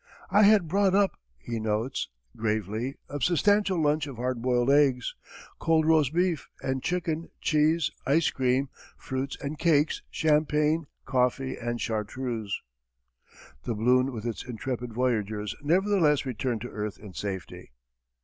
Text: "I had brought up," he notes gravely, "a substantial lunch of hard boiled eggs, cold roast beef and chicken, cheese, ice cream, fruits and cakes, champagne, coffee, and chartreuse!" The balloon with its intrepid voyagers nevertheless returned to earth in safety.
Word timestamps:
"I 0.31 0.41
had 0.45 0.67
brought 0.67 0.95
up," 0.95 1.15
he 1.37 1.59
notes 1.59 2.09
gravely, 2.35 2.95
"a 3.07 3.21
substantial 3.21 3.79
lunch 3.79 4.07
of 4.07 4.15
hard 4.15 4.41
boiled 4.41 4.71
eggs, 4.71 5.13
cold 5.59 5.85
roast 5.85 6.11
beef 6.11 6.49
and 6.59 6.81
chicken, 6.81 7.29
cheese, 7.39 7.91
ice 8.03 8.31
cream, 8.31 8.69
fruits 8.97 9.37
and 9.43 9.59
cakes, 9.59 10.01
champagne, 10.09 10.87
coffee, 11.05 11.55
and 11.55 11.79
chartreuse!" 11.79 12.63
The 13.61 13.75
balloon 13.75 14.11
with 14.11 14.25
its 14.25 14.43
intrepid 14.43 14.91
voyagers 14.91 15.53
nevertheless 15.61 16.25
returned 16.25 16.61
to 16.61 16.69
earth 16.71 16.97
in 16.97 17.13
safety. 17.13 17.71